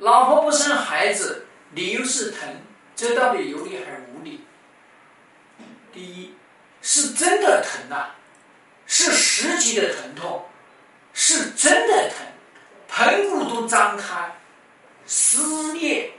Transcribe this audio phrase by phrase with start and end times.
[0.00, 2.48] 老婆不生孩子，理由是疼，
[2.96, 4.46] 这到底有理还是无理？
[5.92, 6.34] 第一，
[6.80, 8.12] 是真的疼呐，
[8.86, 10.46] 是实际的疼痛，
[11.12, 12.26] 是真的疼，
[12.88, 14.36] 盆骨都张开，
[15.04, 16.12] 撕裂，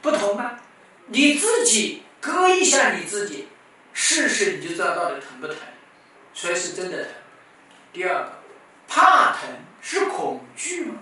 [0.00, 0.60] 不疼吗？
[1.06, 3.48] 你自己割一下你自己，
[3.92, 5.56] 试试你就知道到底疼不疼，
[6.32, 7.12] 所以是真的疼。
[7.92, 8.32] 第二个，
[8.86, 9.50] 怕疼
[9.82, 10.94] 是恐惧吗？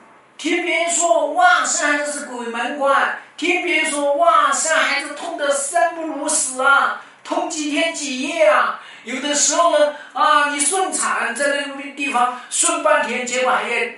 [0.42, 7.00] 听别人说哇生孩子是鬼门关，听别人说哇生孩子痛得生不如死啊。
[7.22, 8.80] 痛几天几夜啊！
[9.04, 13.92] 有的时候呢，啊，你顺产在那个地方顺半天，结果还要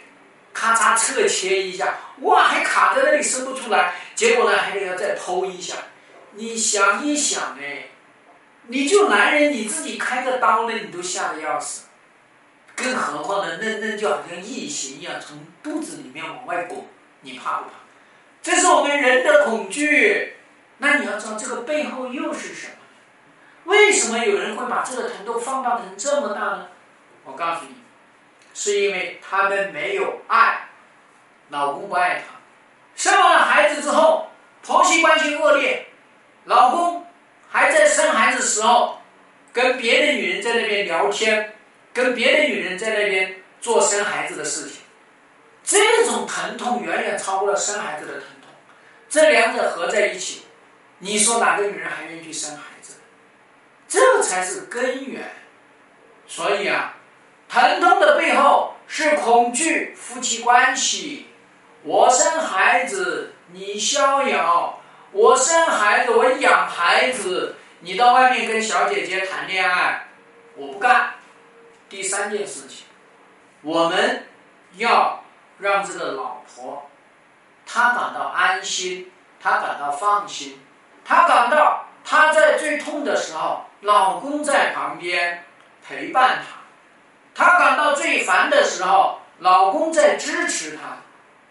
[0.52, 5.76] 咔嚓侧切一下，哇，还卡在那里生不出来，结果呢还得要再剖一下。
[6.32, 7.86] 你想一想哎，
[8.66, 11.84] 你就男人你自己开个刀呢，你都吓得要死，
[12.76, 16.84] 更何况呢，那那就好像异形一样从肚子里面往外滚，
[17.20, 17.74] 你怕不怕？
[18.42, 20.36] 这是我们人的恐惧。
[20.78, 22.72] 那你要知道这个背后又是什么？
[23.64, 26.68] 为什么有人会把这个疼痛放大成这么大呢？
[27.24, 27.76] 我告诉你，
[28.52, 30.68] 是因为他们没有爱，
[31.48, 32.34] 老公不爱她。
[32.96, 34.28] 生完了孩子之后，
[34.62, 35.86] 婆媳关系恶劣，
[36.44, 37.06] 老公
[37.48, 38.98] 还在生孩子时候
[39.52, 41.54] 跟别的女人在那边聊天，
[41.94, 44.82] 跟别的女人在那边做生孩子的事情，
[45.62, 48.50] 这种疼痛远远超过了生孩子的疼痛。
[49.08, 50.42] 这两者合在一起，
[50.98, 52.96] 你说哪个女人还愿意去生孩子？
[53.86, 55.22] 这才是根源，
[56.26, 56.96] 所以啊，
[57.48, 61.28] 疼痛的背后是恐惧夫妻关系。
[61.84, 64.80] 我生孩子，你逍遥；
[65.12, 67.54] 我生孩子，我养孩子。
[67.80, 70.08] 你到外面跟小姐姐谈恋爱，
[70.56, 71.14] 我不干。
[71.88, 72.86] 第三件事情，
[73.62, 74.26] 我们
[74.76, 75.22] 要
[75.58, 76.90] 让这个老婆，
[77.66, 80.60] 她感到安心，她感到放心，
[81.04, 83.64] 她感到她在最痛的时候。
[83.82, 85.44] 老公在旁边
[85.86, 86.56] 陪伴她，
[87.34, 90.96] 她感到最烦的时候，老公在支持她。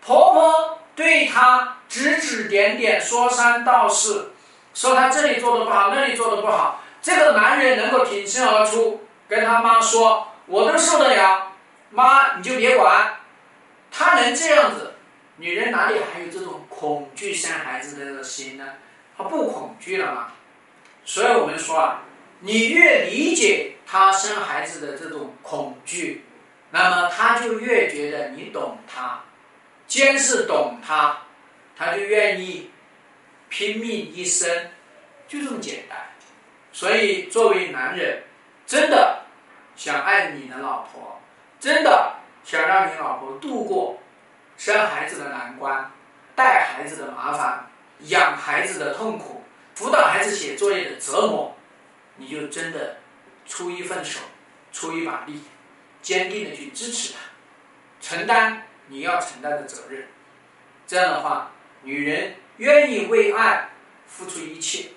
[0.02, 4.34] 婆婆对她指指点点，说三道四，
[4.74, 6.82] 说她这里做的不好，那里做的不好。
[7.04, 11.54] 这个男人能够挺身而出，跟他妈说：“我都受得了，
[11.90, 13.18] 妈你就别管。”
[13.92, 14.96] 他能这样子，
[15.38, 18.66] 女人哪里还有这种恐惧生孩子的这个心呢？
[19.18, 20.32] 她不恐惧了吗？
[21.06, 22.02] 所以我们说啊。
[22.46, 26.26] 你越理解他生孩子的这种恐惧，
[26.72, 29.24] 那么他就越觉得你懂他，
[29.88, 31.20] 坚是懂他，
[31.78, 32.70] 他就愿意
[33.48, 34.72] 拼命一生，
[35.26, 35.98] 就这么简单。
[36.74, 38.24] 所以作为男人，
[38.66, 39.24] 真的
[39.76, 41.20] 想爱你的老婆，
[41.60, 44.00] 真的想让你老婆度过
[44.58, 45.92] 生孩子的难关、
[46.36, 47.68] 带孩子的麻烦、
[48.02, 49.44] 养孩子的痛苦、
[49.76, 51.56] 辅导孩子写作业的折磨。
[52.16, 52.98] 你就真的
[53.46, 54.20] 出一份手，
[54.72, 55.42] 出一把力，
[56.02, 57.20] 坚定的去支持他，
[58.00, 60.08] 承担你要承担的责任。
[60.86, 63.70] 这样的话，女人愿意为爱
[64.06, 64.90] 付出一切。